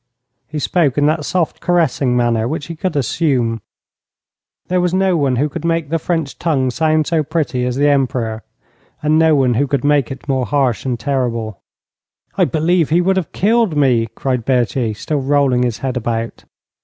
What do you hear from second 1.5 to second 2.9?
caressing manner which he